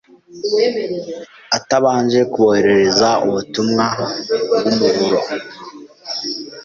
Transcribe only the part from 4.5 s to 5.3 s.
bw’umuburo.